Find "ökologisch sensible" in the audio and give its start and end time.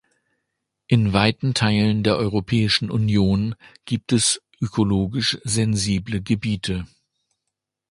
4.59-6.23